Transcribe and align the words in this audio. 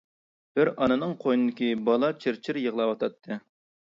بىر 0.59 0.69
ئانىنىڭ 0.85 1.11
قوينىدىكى 1.25 1.69
بالا 1.89 2.09
چىر-چىر 2.23 2.59
يىغلاۋاتاتتى. 2.63 3.39